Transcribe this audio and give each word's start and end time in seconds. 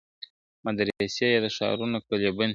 مدرسې 0.65 1.25
یې 1.33 1.39
د 1.43 1.45
ښارونو 1.55 1.97
کړلې 2.05 2.31
بندي, 2.37 2.49